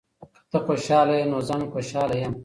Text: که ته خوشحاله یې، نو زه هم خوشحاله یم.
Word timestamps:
که 0.33 0.41
ته 0.51 0.57
خوشحاله 0.65 1.13
یې، 1.19 1.25
نو 1.31 1.37
زه 1.47 1.53
هم 1.57 1.63
خوشحاله 1.73 2.15
یم. 2.21 2.33